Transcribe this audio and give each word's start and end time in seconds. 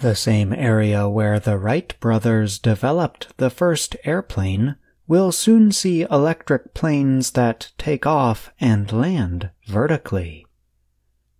The 0.00 0.16
same 0.16 0.54
area 0.54 1.10
where 1.10 1.38
the 1.38 1.58
Wright 1.58 1.94
brothers 2.00 2.58
developed 2.58 3.36
the 3.36 3.50
first 3.50 3.96
airplane 4.04 4.76
will 5.06 5.30
soon 5.30 5.72
see 5.72 6.06
electric 6.10 6.72
planes 6.72 7.32
that 7.32 7.72
take 7.76 8.06
off 8.06 8.50
and 8.58 8.90
land 8.90 9.50
vertically. 9.66 10.46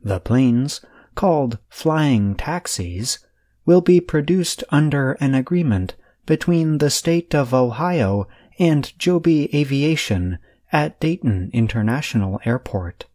The 0.02 0.20
planes, 0.20 0.82
called 1.14 1.56
flying 1.70 2.34
taxis, 2.34 3.18
will 3.64 3.80
be 3.80 3.98
produced 3.98 4.63
under 4.69 5.13
an 5.13 5.35
agreement 5.35 5.95
between 6.27 6.79
the 6.79 6.90
state 6.90 7.35
of 7.35 7.54
Ohio 7.54 8.29
and 8.58 8.92
Joby 8.99 9.49
Aviation 9.56 10.38
at 10.71 11.01
Dayton 11.01 11.49
International 11.54 12.38
Airport. 12.45 13.06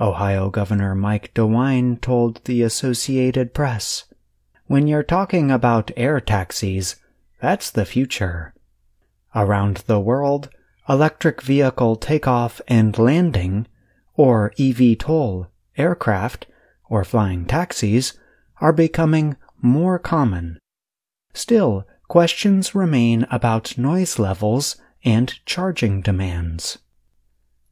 Ohio 0.00 0.50
Governor 0.50 0.94
Mike 0.94 1.34
DeWine 1.34 2.00
told 2.00 2.44
the 2.44 2.62
Associated 2.62 3.52
Press, 3.52 4.04
When 4.68 4.88
you're 4.88 5.04
talking 5.04 5.50
about 5.50 5.92
air 5.96 6.20
taxis, 6.20 6.96
that's 7.40 7.70
the 7.70 7.84
future. 7.84 8.52
Around 9.32 9.84
the 9.86 10.00
world, 10.00 10.48
electric 10.88 11.40
vertical 11.42 11.94
takeoff 11.94 12.60
and 12.66 12.98
landing, 12.98 13.68
or 14.14 14.52
eVTOL, 14.58 15.46
aircraft, 15.76 16.46
or 16.90 17.04
flying 17.04 17.44
taxis 17.44 18.18
are 18.60 18.72
becoming 18.72 19.36
more 19.62 20.00
common. 20.00 20.58
Still, 21.32 21.86
questions 22.08 22.74
remain 22.74 23.24
about 23.30 23.78
noise 23.78 24.18
levels 24.18 24.76
and 25.04 25.38
charging 25.46 26.00
demands. 26.00 26.78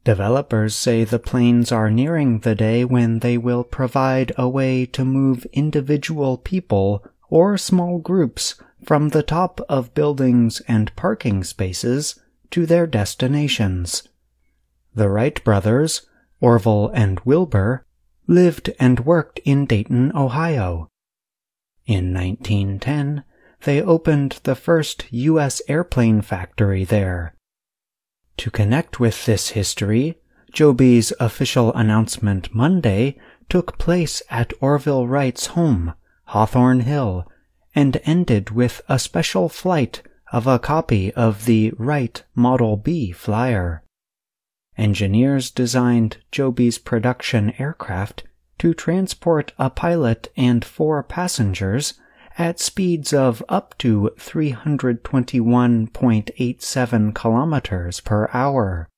Developers 0.05 0.75
say 0.75 1.03
the 1.03 1.17
planes 1.17 1.71
are 1.71 1.89
nearing 1.89 2.39
the 2.39 2.53
day 2.53 2.85
when 2.85 3.19
they 3.19 3.39
will 3.39 3.63
provide 3.63 4.31
a 4.37 4.47
way 4.47 4.85
to 4.85 5.03
move 5.03 5.47
individual 5.51 6.37
people 6.37 7.03
or 7.27 7.57
small 7.57 7.97
groups 7.97 8.53
from 8.85 9.09
the 9.09 9.23
top 9.23 9.59
of 9.67 9.95
buildings 9.95 10.61
and 10.67 10.95
parking 10.95 11.43
spaces 11.43 12.19
to 12.51 12.67
their 12.67 12.85
destinations. 12.85 14.07
The 14.93 15.09
Wright 15.09 15.43
brothers, 15.43 16.03
Orville 16.39 16.91
and 16.93 17.19
Wilbur, 17.21 17.83
lived 18.27 18.71
and 18.79 18.99
worked 18.99 19.39
in 19.39 19.65
Dayton, 19.65 20.15
Ohio. 20.15 20.87
In 21.87 22.13
1910, 22.13 23.23
they 23.63 23.81
opened 23.81 24.39
the 24.43 24.55
first 24.55 25.11
U.S. 25.11 25.63
airplane 25.67 26.21
factory 26.21 26.83
there. 26.83 27.34
To 28.37 28.51
connect 28.51 28.99
with 28.99 29.25
this 29.25 29.49
history, 29.49 30.17
Joby's 30.51 31.13
official 31.19 31.73
announcement 31.73 32.53
Monday 32.53 33.17
took 33.49 33.77
place 33.77 34.21
at 34.29 34.53
Orville 34.61 35.07
Wright's 35.07 35.47
home, 35.47 35.93
Hawthorn 36.25 36.81
Hill, 36.81 37.29
and 37.73 37.99
ended 38.03 38.51
with 38.51 38.81
a 38.87 38.99
special 38.99 39.49
flight 39.49 40.01
of 40.31 40.47
a 40.47 40.59
copy 40.59 41.13
of 41.13 41.45
the 41.45 41.71
Wright 41.77 42.23
Model 42.33 42.77
B 42.77 43.11
flyer. 43.11 43.83
Engineers 44.77 45.51
designed 45.51 46.17
Joby's 46.31 46.77
production 46.77 47.53
aircraft 47.59 48.23
to 48.59 48.73
transport 48.73 49.53
a 49.57 49.69
pilot 49.69 50.31
and 50.35 50.63
four 50.65 51.03
passengers 51.03 51.93
at 52.37 52.59
speeds 52.59 53.13
of 53.13 53.41
up 53.47 53.73
to 53.77 54.11
321.87 54.17 57.15
kilometers 57.15 58.01
per 58.01 58.29
hour. 58.33 58.89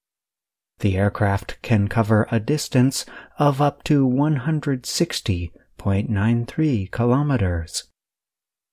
The 0.79 0.97
aircraft 0.97 1.61
can 1.61 1.87
cover 1.87 2.27
a 2.31 2.39
distance 2.39 3.05
of 3.39 3.61
up 3.61 3.83
to 3.83 4.07
160.93 4.07 6.91
kilometers. 6.91 7.83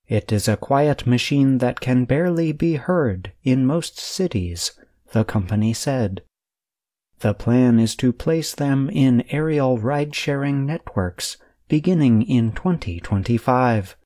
It 0.07 0.31
is 0.33 0.49
a 0.49 0.59
quiet 0.59 1.07
machine 1.07 1.57
that 1.59 1.81
can 1.81 2.05
barely 2.05 2.53
be 2.53 2.77
heard 2.77 3.33
in 3.43 3.65
most 3.67 3.99
cities, 3.99 4.73
the 5.13 5.25
company 5.25 5.73
said. 5.73 6.21
The 7.21 7.33
plan 7.33 7.79
is 7.79 7.97
to 7.97 8.13
place 8.13 8.55
them 8.55 8.91
in 8.91 9.25
aerial 9.31 9.79
ride 9.79 10.15
sharing 10.15 10.67
networks 10.67 11.39
beginning 11.69 12.21
in 12.23 12.53
2025. 12.53 13.97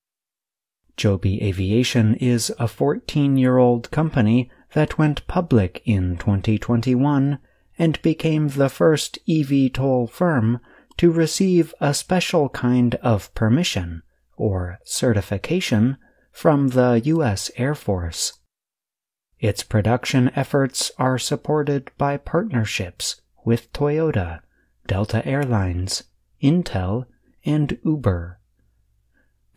Joby 0.99 1.41
Aviation 1.45 2.17
is 2.17 2.53
a 2.59 2.67
14 2.67 3.37
year 3.37 3.57
old 3.57 3.91
company 3.93 4.51
that 4.73 4.99
went 4.99 5.27
public 5.29 5.81
in 5.85 6.17
2021 6.17 7.39
and 7.79 8.03
became 8.03 8.49
the 8.49 8.69
first 8.69 9.19
eVTOL 9.29 10.11
firm 10.11 10.59
to 10.97 11.13
receive 11.13 11.73
a 11.81 11.95
special 11.95 12.49
kind 12.49 12.97
of 12.97 13.33
permission 13.35 14.03
or 14.37 14.81
certification 14.85 15.97
from 16.33 16.71
the 16.71 17.01
U.S. 17.05 17.53
Air 17.57 17.77
Force. 17.77 18.41
Its 19.39 19.63
production 19.63 20.33
efforts 20.35 20.91
are 20.99 21.17
supported 21.17 21.93
by 21.97 22.17
partnerships 22.17 23.21
with 23.45 23.73
Toyota, 23.73 24.41
Delta 24.89 25.25
Airlines, 25.25 26.03
Intel, 26.43 27.07
and 27.45 27.79
Uber. 27.85 28.38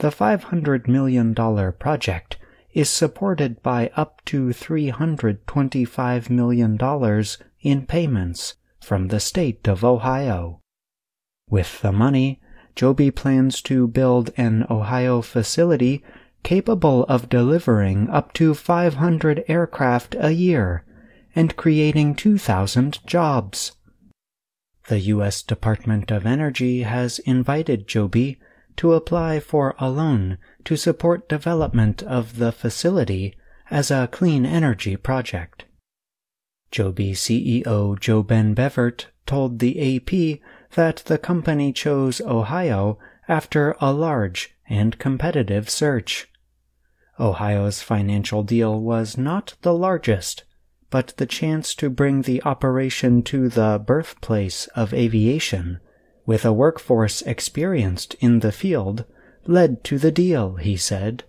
The 0.02 0.10
$500 0.10 0.88
million 0.88 1.36
project 1.36 2.38
is 2.74 2.90
supported 2.90 3.62
by 3.62 3.92
up 3.96 4.26
to 4.26 4.48
$325 4.48 6.30
million 6.32 7.26
in 7.62 7.86
payments 7.86 8.56
from 8.80 9.10
the 9.10 9.20
state 9.20 9.68
of 9.68 9.84
Ohio. 9.84 10.60
With 11.52 11.84
the 11.84 11.92
money, 11.92 12.42
Joby 12.76 13.12
plans 13.12 13.62
to 13.62 13.88
build 13.88 14.32
an 14.38 14.66
Ohio 14.72 15.22
facility 15.22 16.04
capable 16.42 17.04
of 17.04 17.30
delivering 17.30 18.10
up 18.10 18.34
to 18.34 18.56
500 18.56 19.44
aircraft 19.48 20.16
a 20.18 20.32
year 20.32 20.84
and 21.36 21.56
creating 21.56 22.16
2,000 22.16 23.06
jobs. 23.06 23.74
The 24.88 24.98
U.S. 25.14 25.44
Department 25.44 26.10
of 26.10 26.26
Energy 26.26 26.82
has 26.82 27.20
invited 27.20 27.88
Joby 27.88 28.40
to 28.82 28.94
apply 28.96 29.40
for 29.40 29.76
a 29.78 29.88
loan 29.92 30.40
to 30.66 30.76
support 30.76 31.30
development 31.30 32.02
of 32.02 32.38
the 32.38 32.52
facility 32.52 33.38
as 33.70 33.92
a 33.92 34.10
clean 34.12 34.44
energy 34.44 34.98
project. 34.98 35.66
Joby 36.72 37.12
CEO 37.12 37.96
JoeBen 37.96 38.56
Bevirt 38.56 39.06
told 39.28 39.60
the 39.60 39.98
AP 39.98 40.40
that 40.74 41.04
the 41.06 41.20
company 41.20 41.72
chose 41.72 42.22
Ohio 42.22 42.98
after 43.28 43.76
a 43.80 43.94
large 43.94 44.56
and 44.68 44.98
competitive 44.98 45.70
search. 45.70 46.28
Ohio's 47.20 47.84
financial 47.84 48.42
deal 48.42 48.82
was 48.82 49.16
not 49.16 49.54
the 49.62 49.76
largest, 49.76 50.44
but 50.90 51.14
the 51.18 51.28
chance 51.28 51.76
to 51.76 51.92
bring 51.92 52.24
the 52.24 52.42
operation 52.42 53.22
to 53.22 53.48
the 53.48 53.80
birthplace 53.86 54.66
of 54.70 54.92
aviation 54.92 55.80
with 56.26 56.46
a 56.46 56.54
workforce 56.54 57.22
experienced 57.24 58.16
in 58.20 58.40
the 58.40 58.52
field 58.52 59.06
led 59.46 59.84
to 59.84 59.98
the 59.98 60.12
deal, 60.12 60.56
he 60.56 60.78
said. 60.78 61.24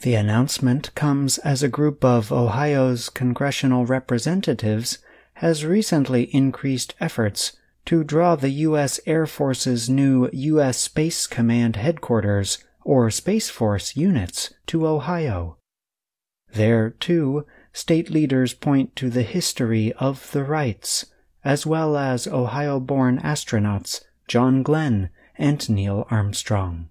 The 0.00 0.14
announcement 0.14 0.94
comes 0.94 1.38
as 1.38 1.62
a 1.62 1.68
group 1.68 2.04
of 2.04 2.32
Ohio's 2.32 3.08
congressional 3.08 3.86
representatives 3.86 4.98
has 5.34 5.64
recently 5.64 6.24
increased 6.34 6.94
efforts 7.00 7.52
to 7.86 8.04
draw 8.04 8.36
the 8.36 8.50
U.S. 8.50 9.00
Air 9.06 9.26
Force's 9.26 9.90
new 9.90 10.28
U.S. 10.32 10.78
Space 10.78 11.26
Command 11.26 11.76
headquarters 11.76 12.58
or 12.82 13.10
Space 13.10 13.50
Force 13.50 13.96
units 13.96 14.52
to 14.66 14.86
Ohio. 14.86 15.58
There, 16.52 16.90
too, 16.90 17.46
state 17.72 18.10
leaders 18.10 18.54
point 18.54 18.94
to 18.96 19.10
the 19.10 19.22
history 19.22 19.92
of 19.94 20.30
the 20.32 20.44
Wrights 20.44 21.06
as 21.44 21.66
well 21.66 21.96
as 21.96 22.26
Ohio 22.26 22.80
born 22.80 23.18
astronauts 23.20 24.02
John 24.26 24.62
Glenn 24.62 25.10
and 25.36 25.68
Neil 25.68 26.06
Armstrong. 26.10 26.88